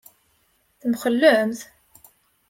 Temxellemt? 0.81 1.59